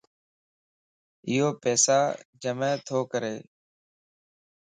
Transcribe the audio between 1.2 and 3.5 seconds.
ايو پيسا جمع تو ڪري